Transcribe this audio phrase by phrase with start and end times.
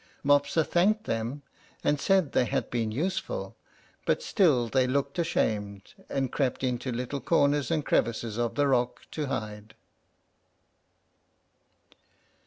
[0.25, 1.43] Mopsa thanked them,
[1.83, 3.55] and said they had been useful;
[4.03, 9.01] but still they looked ashamed, and crept into little corners and crevices of the rock,
[9.11, 9.75] to hide.